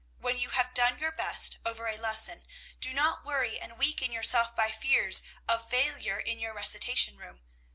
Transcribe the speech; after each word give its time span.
When 0.17 0.39
you 0.39 0.49
have 0.49 0.73
done 0.73 0.97
your 0.97 1.11
best 1.11 1.59
over 1.63 1.85
a 1.85 1.95
lesson, 1.99 2.47
do 2.79 2.91
not 2.91 3.23
weary 3.23 3.59
and 3.59 3.77
weaken 3.77 4.11
yourself 4.11 4.55
by 4.55 4.71
fears 4.71 5.21
of 5.47 5.69
failure 5.69 6.19
in 6.19 6.39
your 6.39 6.55
recitation 6.55 7.17
room. 7.17 7.43